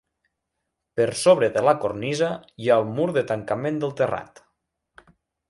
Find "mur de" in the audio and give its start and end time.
2.97-3.25